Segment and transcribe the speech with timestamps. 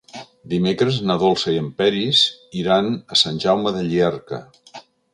[0.53, 2.23] Dimecres na Dolça i en Peris
[2.65, 4.43] iran a Sant Jaume de Llierca.